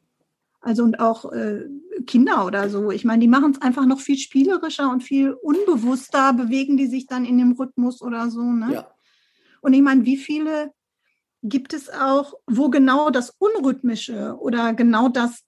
[0.59, 1.65] Also und auch äh,
[2.05, 2.91] Kinder oder so.
[2.91, 7.07] Ich meine, die machen es einfach noch viel spielerischer und viel unbewusster, bewegen die sich
[7.07, 8.41] dann in dem Rhythmus oder so.
[8.41, 8.73] Ne?
[8.73, 8.91] Ja.
[9.61, 10.71] Und ich meine, wie viele
[11.43, 15.43] gibt es auch, wo genau das Unrhythmische oder genau das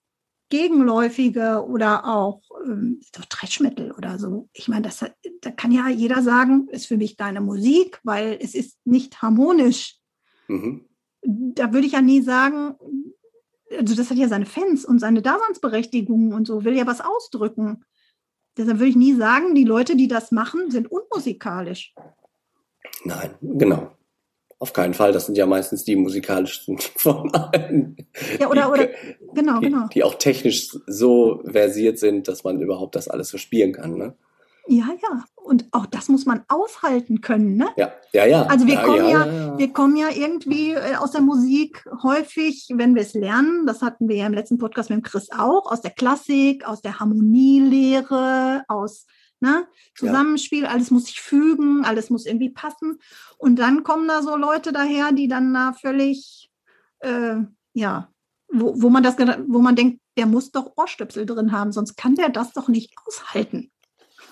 [0.50, 4.48] Gegenläufige oder auch ähm, so Trashmetal oder so.
[4.52, 5.04] Ich meine, das,
[5.40, 9.96] da kann ja jeder sagen, ist für mich keine Musik, weil es ist nicht harmonisch.
[10.48, 10.84] Mhm.
[11.22, 12.74] Da würde ich ja nie sagen,
[13.78, 17.84] also das hat ja seine Fans und seine Daseinsberechtigung und so, will ja was ausdrücken.
[18.56, 21.94] Deshalb würde ich nie sagen, die Leute, die das machen, sind unmusikalisch.
[23.04, 23.92] Nein, genau.
[24.60, 25.12] Auf keinen Fall.
[25.12, 27.96] Das sind ja meistens die musikalischsten von allen.
[28.38, 28.88] Ja, oder, oder,
[29.34, 29.88] genau, die, genau.
[29.88, 34.14] Die auch technisch so versiert sind, dass man überhaupt das alles so spielen kann, ne?
[34.66, 35.24] Ja, ja.
[35.34, 37.68] Und auch das muss man aushalten können, ne?
[37.76, 38.42] Ja, ja, ja.
[38.42, 42.68] Also wir ja, kommen ja, ja, wir kommen ja irgendwie äh, aus der Musik häufig,
[42.74, 45.70] wenn wir es lernen, das hatten wir ja im letzten Podcast mit dem Chris auch,
[45.70, 49.06] aus der Klassik, aus der Harmonielehre, aus
[49.40, 52.98] ne, Zusammenspiel, alles muss sich fügen, alles muss irgendwie passen.
[53.38, 56.50] Und dann kommen da so Leute daher, die dann da völlig,
[57.00, 57.36] äh,
[57.72, 58.08] ja,
[58.52, 62.14] wo, wo man das, wo man denkt, der muss doch Ohrstöpsel drin haben, sonst kann
[62.14, 63.70] der das doch nicht aushalten.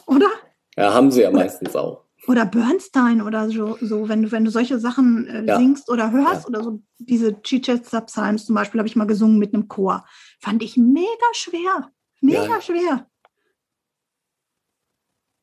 [0.08, 0.30] Oder?
[0.76, 2.04] Ja, haben sie ja meistens auch.
[2.26, 5.58] Oder Bernstein oder so, so wenn du, wenn du solche Sachen äh, ja.
[5.58, 6.48] singst oder hörst ja.
[6.48, 10.04] oder so, diese Chichester Psalms zum Beispiel habe ich mal gesungen mit einem Chor.
[10.40, 11.90] Fand ich mega schwer.
[12.20, 12.60] Mega ja.
[12.60, 13.06] schwer.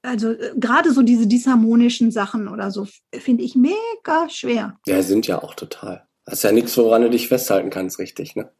[0.01, 4.77] Also äh, gerade so diese disharmonischen Sachen oder so finde ich mega schwer.
[4.85, 6.07] Ja, sind ja auch total.
[6.25, 8.51] Das ist ja nichts, woran du dich festhalten kannst, richtig, ne?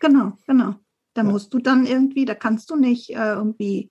[0.00, 0.74] Genau, genau.
[1.14, 3.90] Da musst du dann irgendwie, da kannst du nicht äh, irgendwie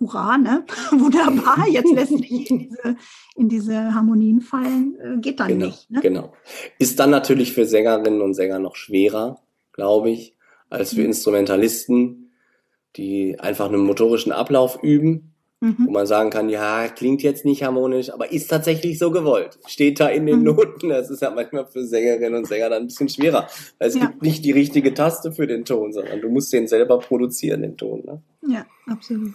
[0.00, 0.64] hurra, ne?
[0.90, 2.96] Wunderbar, jetzt lässt sich in diese,
[3.36, 5.90] in diese Harmonien fallen, äh, geht dann genau, nicht.
[5.90, 6.00] Ne?
[6.00, 6.32] Genau.
[6.78, 9.40] Ist dann natürlich für Sängerinnen und Sänger noch schwerer,
[9.72, 10.34] glaube ich,
[10.70, 11.06] als für mhm.
[11.06, 12.32] Instrumentalisten,
[12.96, 15.76] die einfach einen motorischen Ablauf üben, mhm.
[15.86, 19.58] wo man sagen kann, ja, klingt jetzt nicht harmonisch, aber ist tatsächlich so gewollt.
[19.66, 20.44] Steht da in den mhm.
[20.44, 20.88] Noten.
[20.88, 23.48] Das ist ja manchmal für Sängerinnen und Sänger dann ein bisschen schwerer.
[23.78, 24.06] Weil es ja.
[24.06, 27.76] gibt nicht die richtige Taste für den Ton, sondern du musst den selber produzieren, den
[27.76, 28.02] Ton.
[28.04, 28.22] Ne?
[28.48, 29.34] Ja, absolut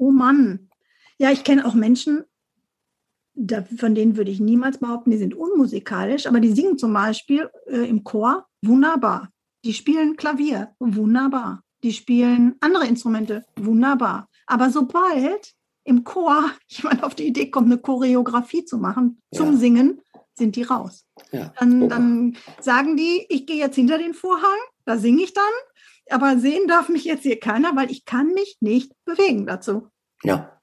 [0.00, 0.68] oh Mann.
[1.18, 2.24] Ja, ich kenne auch Menschen,
[3.76, 7.88] von denen würde ich niemals behaupten, die sind unmusikalisch, aber die singen zum Beispiel äh,
[7.88, 9.30] im Chor wunderbar.
[9.64, 11.62] Die spielen Klavier, wunderbar.
[11.82, 14.28] Die spielen andere Instrumente, wunderbar.
[14.46, 19.58] Aber sobald im Chor jemand auf die Idee kommt, eine Choreografie zu machen zum ja.
[19.58, 20.00] Singen,
[20.34, 21.04] sind die raus.
[21.32, 25.44] Ja, dann, dann, sagen die, ich gehe jetzt hinter den Vorhang, da singe ich dann
[26.12, 29.88] aber sehen darf mich jetzt hier keiner, weil ich kann mich nicht bewegen dazu.
[30.22, 30.60] Ja.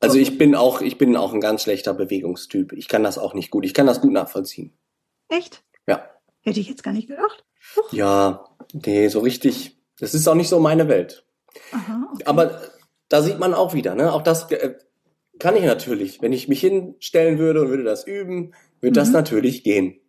[0.00, 2.72] Also ich bin auch, ich bin auch ein ganz schlechter Bewegungstyp.
[2.72, 3.66] Ich kann das auch nicht gut.
[3.66, 4.72] Ich kann das gut nachvollziehen.
[5.28, 5.62] Echt?
[5.86, 6.08] Ja.
[6.40, 7.44] Hätte ich jetzt gar nicht gedacht.
[7.76, 7.92] Huch.
[7.92, 9.78] Ja, nee, so richtig.
[9.98, 11.26] Das ist auch nicht so meine Welt.
[11.72, 12.24] Aha, okay.
[12.24, 12.60] Aber
[13.08, 14.12] da sieht man auch wieder, ne?
[14.12, 14.74] Auch das äh,
[15.38, 16.22] kann ich natürlich.
[16.22, 19.02] Wenn ich mich hinstellen würde und würde das üben, würde mhm.
[19.02, 20.00] das natürlich gehen.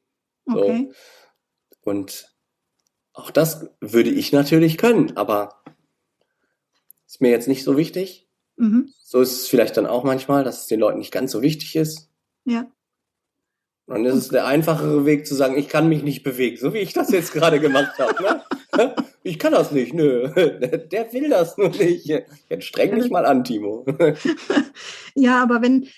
[0.45, 0.61] So.
[0.61, 0.91] Okay.
[1.83, 2.30] Und
[3.13, 5.61] auch das würde ich natürlich können, aber
[7.07, 8.27] ist mir jetzt nicht so wichtig.
[8.55, 8.93] Mhm.
[9.03, 11.75] So ist es vielleicht dann auch manchmal, dass es den Leuten nicht ganz so wichtig
[11.75, 12.09] ist.
[12.45, 12.71] Ja.
[13.87, 16.73] Und dann ist es der einfachere Weg zu sagen, ich kann mich nicht bewegen, so
[16.73, 18.41] wie ich das jetzt gerade gemacht habe.
[18.77, 18.95] Ne?
[19.23, 20.29] Ich kann das nicht, nö.
[20.33, 22.05] Der will das nur nicht.
[22.05, 23.85] Jetzt streng dich mal an, Timo.
[25.13, 25.89] Ja, aber wenn,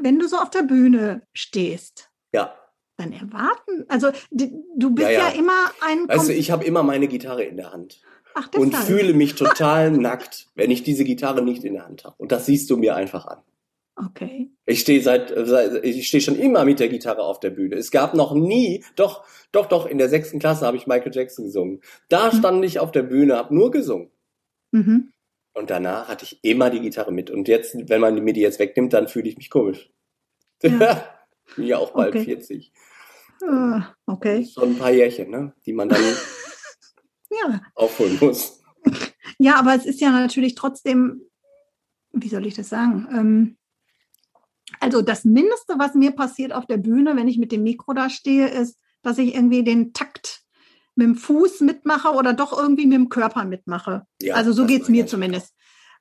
[0.00, 2.54] wenn du so auf der Bühne stehst, ja
[2.96, 3.84] dann erwarten?
[3.88, 5.28] Also du bist ja, ja.
[5.28, 6.06] ja immer ein.
[6.08, 8.00] Du, ich habe immer meine Gitarre in der Hand.
[8.34, 12.14] Ach, und fühle mich total nackt, wenn ich diese Gitarre nicht in der Hand habe.
[12.18, 13.42] Und das siehst du mir einfach an.
[13.94, 14.50] Okay.
[14.64, 17.76] Ich stehe seit, seit ich stehe schon immer mit der Gitarre auf der Bühne.
[17.76, 21.44] Es gab noch nie, doch, doch, doch, in der sechsten Klasse habe ich Michael Jackson
[21.44, 21.82] gesungen.
[22.08, 22.38] Da mhm.
[22.38, 24.10] stand ich auf der Bühne, habe nur gesungen.
[24.70, 25.12] Mhm.
[25.52, 27.30] Und danach hatte ich immer die Gitarre mit.
[27.30, 29.90] Und jetzt, wenn man mir die jetzt wegnimmt, dann fühle ich mich komisch.
[30.62, 31.04] Ja.
[31.56, 32.24] ja auch bald okay.
[32.24, 32.72] 40.
[33.48, 34.46] Ah, okay.
[34.46, 35.52] Schon ein paar Jährchen, ne?
[35.66, 36.02] die man dann
[37.30, 37.60] ja.
[37.74, 38.60] aufholen muss.
[39.38, 41.22] Ja, aber es ist ja natürlich trotzdem,
[42.12, 43.08] wie soll ich das sagen?
[43.10, 43.56] Ähm,
[44.78, 48.08] also das Mindeste, was mir passiert auf der Bühne, wenn ich mit dem Mikro da
[48.08, 50.42] stehe, ist, dass ich irgendwie den Takt
[50.94, 54.06] mit dem Fuß mitmache oder doch irgendwie mit dem Körper mitmache.
[54.20, 55.54] Ja, also so geht es mir zumindest.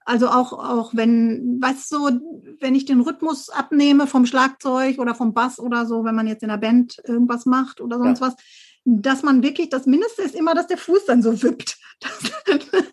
[0.04, 5.34] Also auch, auch wenn, weißt du, wenn ich den Rhythmus abnehme vom Schlagzeug oder vom
[5.34, 8.28] Bass oder so, wenn man jetzt in der Band irgendwas macht oder sonst ja.
[8.28, 8.36] was,
[8.84, 11.78] dass man wirklich, das Mindeste ist immer, dass der Fuß dann so wippt.
[12.00, 12.32] Das,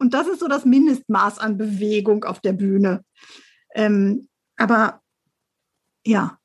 [0.00, 3.04] Und das ist so das Mindestmaß an Bewegung auf der Bühne.
[3.74, 5.02] Ähm, aber
[6.06, 6.39] ja,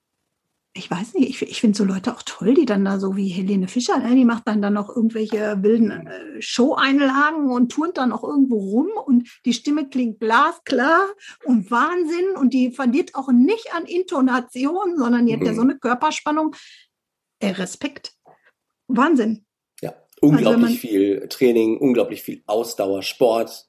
[0.77, 3.29] ich weiß nicht, ich, ich finde so Leute auch toll, die dann da so wie
[3.29, 8.11] Helene Fischer, ne, die macht dann da noch irgendwelche wilden äh, Show-Einlagen und turnt dann
[8.11, 11.07] auch irgendwo rum und die Stimme klingt glasklar
[11.45, 15.69] und Wahnsinn und die verliert auch nicht an Intonation, sondern die hat ja so mhm.
[15.69, 16.55] eine Körperspannung.
[17.39, 18.13] Äh, Respekt.
[18.87, 19.45] Wahnsinn.
[19.81, 23.64] Ja, unglaublich also viel Training, unglaublich viel Ausdauer, Sport.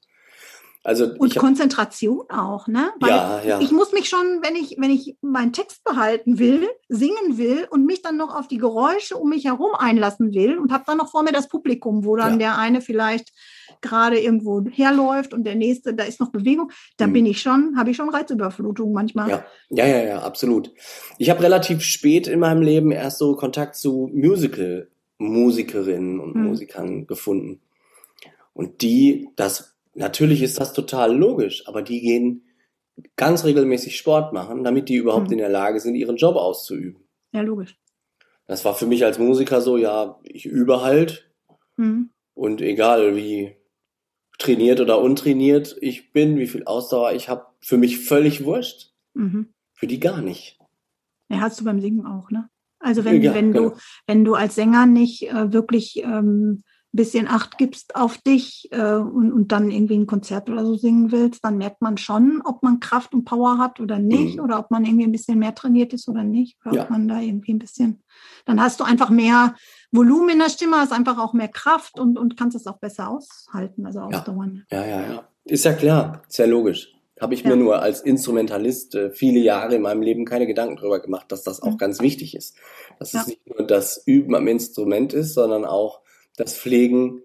[0.87, 2.93] Also und hab, Konzentration auch, ne?
[3.01, 3.59] Weil ja, ja.
[3.59, 7.85] Ich muss mich schon, wenn ich, wenn ich meinen Text behalten will, singen will und
[7.85, 11.11] mich dann noch auf die Geräusche um mich herum einlassen will und habe dann noch
[11.11, 12.47] vor mir das Publikum, wo dann ja.
[12.53, 13.33] der eine vielleicht
[13.81, 17.13] gerade irgendwo herläuft und der nächste, da ist noch Bewegung, da mhm.
[17.13, 19.29] bin ich schon, habe ich schon Reizüberflutung manchmal.
[19.29, 20.71] Ja, ja, ja, ja absolut.
[21.17, 26.45] Ich habe relativ spät in meinem Leben erst so Kontakt zu Musical-Musikerinnen und mhm.
[26.45, 27.59] Musikern gefunden.
[28.53, 32.43] Und die, das Natürlich ist das total logisch, aber die gehen
[33.15, 35.33] ganz regelmäßig Sport machen, damit die überhaupt mhm.
[35.33, 37.03] in der Lage sind, ihren Job auszuüben.
[37.33, 37.75] Ja, logisch.
[38.45, 41.31] Das war für mich als Musiker so, ja, ich übe halt.
[41.77, 42.11] Mhm.
[42.35, 43.55] Und egal wie
[44.37, 48.93] trainiert oder untrainiert ich bin, wie viel Ausdauer ich habe, für mich völlig wurscht.
[49.15, 49.53] Mhm.
[49.73, 50.59] Für die gar nicht.
[51.29, 52.49] Ja, hast du beim Singen auch, ne?
[52.79, 53.69] Also wenn, ja, wenn genau.
[53.69, 58.95] du, wenn du als Sänger nicht äh, wirklich ähm, bisschen Acht gibst auf dich äh,
[58.95, 62.63] und, und dann irgendwie ein Konzert oder so singen willst, dann merkt man schon, ob
[62.63, 64.43] man Kraft und Power hat oder nicht, mhm.
[64.43, 66.83] oder ob man irgendwie ein bisschen mehr trainiert ist oder nicht, oder ja.
[66.83, 68.03] ob man da irgendwie ein bisschen,
[68.45, 69.55] dann hast du einfach mehr
[69.91, 73.09] Volumen in der Stimme, hast einfach auch mehr Kraft und, und kannst es auch besser
[73.09, 74.65] aushalten, also ausdauern.
[74.71, 75.13] Ja, ja, ja.
[75.13, 75.27] ja.
[75.45, 76.93] Ist ja klar, ist ja logisch.
[77.19, 77.49] Habe ich ja.
[77.49, 81.41] mir nur als Instrumentalist äh, viele Jahre in meinem Leben keine Gedanken darüber gemacht, dass
[81.43, 81.77] das auch mhm.
[81.77, 82.55] ganz wichtig ist.
[82.99, 86.01] Dass es nicht nur das Üben am Instrument ist, sondern auch
[86.37, 87.21] das Pflegen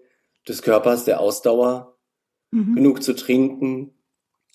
[0.47, 1.95] des Körpers, der Ausdauer,
[2.51, 2.75] mhm.
[2.75, 3.91] genug zu trinken.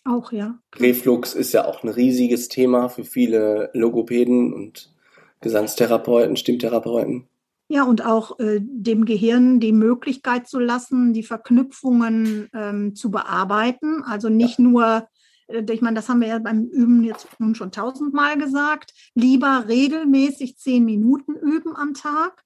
[0.05, 0.59] Auch, ja.
[0.77, 4.93] Reflux ist ja auch ein riesiges Thema für viele Logopäden und
[5.41, 7.29] Gesangstherapeuten, Stimmtherapeuten.
[7.69, 14.03] Ja, und auch äh, dem Gehirn die Möglichkeit zu lassen, die Verknüpfungen ähm, zu bearbeiten.
[14.05, 14.65] Also nicht ja.
[14.65, 15.09] nur,
[15.49, 19.67] äh, ich meine, das haben wir ja beim Üben jetzt nun schon tausendmal gesagt, lieber
[19.69, 22.43] regelmäßig zehn Minuten üben am Tag,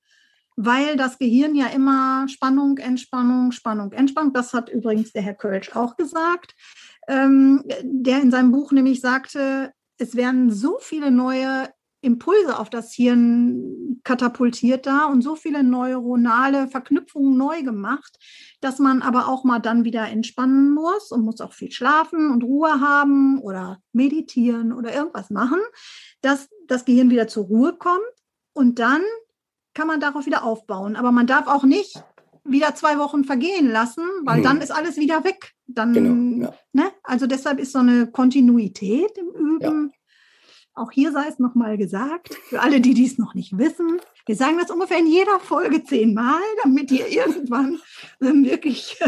[0.57, 5.75] weil das Gehirn ja immer Spannung, Entspannung, Spannung, Entspannung, das hat übrigens der Herr Kölsch
[5.75, 6.55] auch gesagt,
[7.09, 11.69] ähm, der in seinem Buch nämlich sagte, es werden so viele neue
[12.03, 18.19] Impulse auf das Hirn katapultiert da und so viele neuronale Verknüpfungen neu gemacht,
[18.61, 22.43] dass man aber auch mal dann wieder entspannen muss und muss auch viel schlafen und
[22.43, 25.61] Ruhe haben oder meditieren oder irgendwas machen,
[26.23, 28.03] dass das Gehirn wieder zur Ruhe kommt
[28.53, 29.03] und dann
[29.75, 30.97] kann man darauf wieder aufbauen.
[30.97, 32.03] Aber man darf auch nicht
[32.45, 34.43] wieder zwei Wochen vergehen lassen, weil hm.
[34.43, 35.53] dann ist alles wieder weg.
[35.67, 36.55] Dann, genau, ja.
[36.73, 36.91] ne?
[37.03, 39.93] Also deshalb ist so eine Kontinuität im Üben.
[39.93, 39.99] Ja.
[40.75, 44.59] Auch hier sei es nochmal gesagt, für alle, die dies noch nicht wissen, wir sagen
[44.59, 47.79] das ungefähr in jeder Folge zehnmal, damit ihr irgendwann
[48.21, 48.99] ähm, wirklich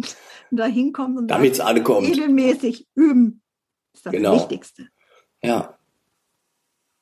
[0.50, 2.06] dahin kommt und damit es alle kommt.
[2.06, 3.42] Regelmäßig üben
[3.92, 4.34] ist das genau.
[4.34, 4.88] Wichtigste.
[5.42, 5.78] Ja.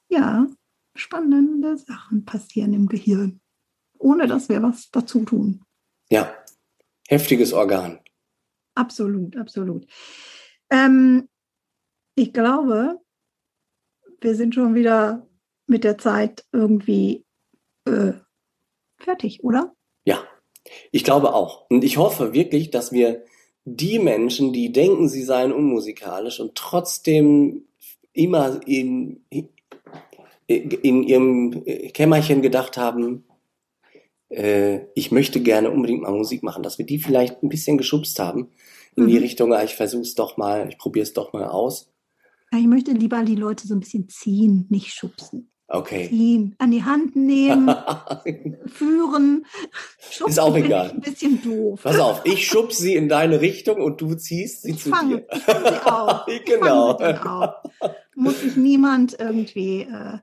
[0.09, 0.47] Ja,
[0.95, 3.41] spannende Sachen passieren im Gehirn,
[3.99, 5.65] ohne dass wir was dazu tun.
[6.11, 6.35] Ja,
[7.09, 8.01] heftiges Organ.
[8.75, 9.87] Absolut, absolut.
[10.71, 11.29] Ähm,
[12.15, 13.01] ich glaube,
[14.21, 15.27] wir sind schon wieder
[15.67, 17.25] mit der Zeit irgendwie
[17.85, 18.13] äh,
[18.99, 19.75] fertig, oder?
[20.05, 20.23] Ja,
[20.91, 21.67] ich glaube auch.
[21.71, 23.25] Und ich hoffe wirklich, dass wir
[23.65, 27.67] die Menschen, die denken, sie seien unmusikalisch und trotzdem
[28.13, 29.25] immer in,
[30.47, 33.25] in ihrem Kämmerchen gedacht haben,
[34.33, 38.19] äh, ich möchte gerne unbedingt mal Musik machen, dass wir die vielleicht ein bisschen geschubst
[38.19, 38.49] haben
[38.97, 39.09] in mhm.
[39.09, 41.91] die Richtung, ah, ich versuche es doch mal, ich probiere es doch mal aus.
[42.55, 45.51] Ich möchte lieber die Leute so ein bisschen ziehen, nicht schubsen.
[45.69, 46.09] Okay.
[46.11, 47.75] Ziehen, an die Hand nehmen,
[48.67, 49.47] führen.
[49.99, 50.91] Schubsen ist auch egal.
[50.91, 51.81] Ein bisschen doof.
[51.83, 55.09] Pass auf, ich schub sie in deine Richtung und du ziehst sie ich zu fang,
[55.09, 55.27] dir.
[55.33, 56.27] Ich fang sie auf.
[56.45, 56.91] genau.
[56.93, 57.95] Ich fang sie auf.
[58.15, 60.19] Muss sich niemand irgendwie äh,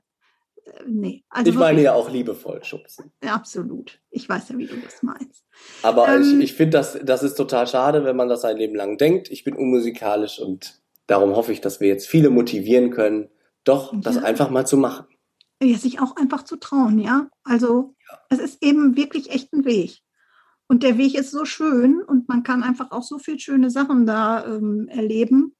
[0.86, 1.24] nee.
[1.28, 3.12] Also ich meine ja auch liebevoll schubsen.
[3.24, 4.00] Absolut.
[4.10, 5.44] Ich weiß ja, wie du das meinst.
[5.82, 8.74] Aber ähm, ich, ich finde, das, das ist total schade, wenn man das sein Leben
[8.74, 9.30] lang denkt.
[9.30, 13.28] Ich bin unmusikalisch und darum hoffe ich, dass wir jetzt viele motivieren können,
[13.64, 14.22] doch das ja.
[14.22, 15.06] einfach mal zu machen.
[15.62, 17.28] Ja, sich auch einfach zu trauen, ja.
[17.44, 18.18] Also ja.
[18.30, 20.00] es ist eben wirklich echt ein Weg.
[20.68, 24.06] Und der Weg ist so schön und man kann einfach auch so viele schöne Sachen
[24.06, 25.56] da ähm, erleben.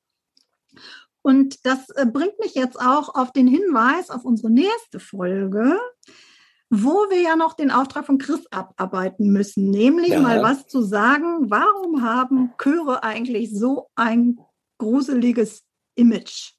[1.22, 5.78] Und das äh, bringt mich jetzt auch auf den Hinweis auf unsere nächste Folge.
[6.70, 10.20] wo wir ja noch den Auftrag von Chris abarbeiten müssen, nämlich ja.
[10.20, 14.38] mal was zu sagen, warum haben Chöre eigentlich so ein
[14.78, 15.64] gruseliges
[15.96, 16.52] Image?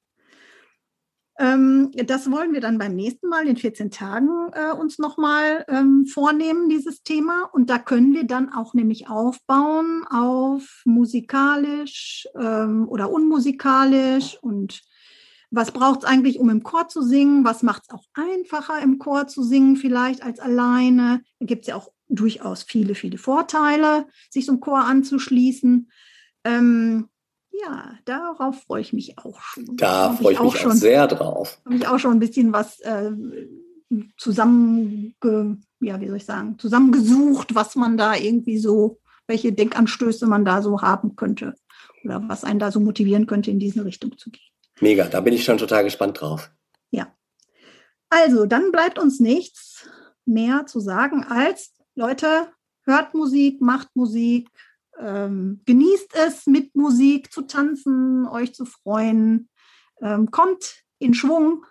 [1.40, 6.06] Ähm, das wollen wir dann beim nächsten Mal in 14 Tagen äh, uns nochmal ähm,
[6.06, 7.50] vornehmen, dieses Thema.
[7.52, 14.82] Und da können wir dann auch nämlich aufbauen auf musikalisch ähm, oder unmusikalisch und
[15.54, 17.44] was braucht es eigentlich, um im Chor zu singen?
[17.44, 21.24] Was macht es auch einfacher, im Chor zu singen, vielleicht als alleine?
[21.40, 25.92] Da gibt es ja auch durchaus viele, viele Vorteile, sich so einem Chor anzuschließen.
[26.46, 27.10] Ähm,
[27.52, 29.76] ja, darauf freue ich mich auch schon.
[29.78, 31.60] Da freue ich, mich auch, schon, sehr drauf.
[31.66, 33.12] Habe ich auch schon ein bisschen was äh,
[34.18, 35.16] zusammen,
[35.82, 40.62] ja, wie soll ich sagen, zusammengesucht, was man da irgendwie so, welche Denkanstöße man da
[40.62, 41.56] so haben könnte
[42.04, 44.42] oder was einen da so motivieren könnte, in diese Richtung zu gehen.
[44.80, 46.52] Mega, da bin ich schon total gespannt drauf.
[46.90, 47.14] Ja.
[48.10, 49.88] Also, dann bleibt uns nichts
[50.26, 52.48] mehr zu sagen als, Leute,
[52.86, 54.50] hört Musik, macht Musik,
[55.02, 59.50] ähm, genießt es, mit Musik zu tanzen, euch zu freuen,
[60.02, 61.66] ähm, kommt in Schwung,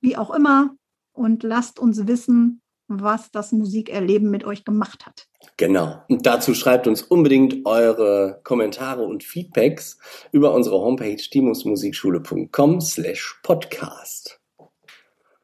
[0.00, 0.74] wie auch immer,
[1.12, 5.26] und lasst uns wissen, was das Musikerleben mit euch gemacht hat.
[5.56, 6.02] Genau.
[6.08, 9.98] Und dazu schreibt uns unbedingt eure Kommentare und Feedbacks
[10.32, 14.40] über unsere Homepage timusmusikschule.com slash podcast.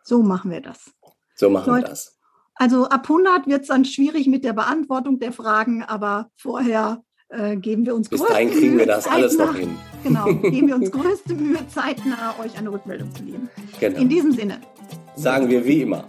[0.02, 0.90] So machen wir das.
[1.34, 2.18] So machen Leute, wir das.
[2.54, 7.02] Also ab 100 wird es dann schwierig mit der Beantwortung der Fragen, aber vorher
[7.36, 9.76] äh, geben wir uns Bis dahin kriegen wir das alles noch hin.
[10.02, 13.48] Genau, geben wir uns größte Mühe, zeitnah euch eine Rückmeldung zu geben.
[13.80, 14.00] Genau.
[14.00, 14.58] In diesem Sinne.
[15.16, 16.04] Sagen wir wie immer.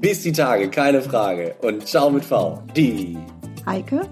[0.00, 1.54] Bis die Tage, keine Frage.
[1.62, 2.62] Und ciao mit V.
[2.74, 3.16] Die
[3.66, 4.02] Heike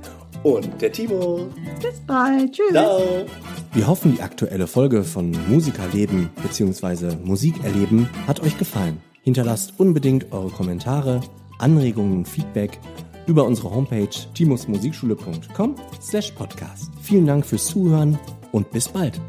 [0.43, 1.49] und der Timo.
[1.83, 2.53] Bis bald.
[2.53, 2.71] Tschüss.
[2.71, 3.27] Ciao.
[3.73, 7.17] Wir hoffen, die aktuelle Folge von Musikerleben bzw.
[7.23, 8.99] Musikerleben hat euch gefallen.
[9.23, 11.21] Hinterlasst unbedingt eure Kommentare,
[11.59, 12.79] Anregungen und Feedback
[13.29, 16.91] über unsere Homepage timusmusikschule.com slash podcast.
[17.03, 18.19] Vielen Dank fürs Zuhören
[18.53, 19.21] und bis bald.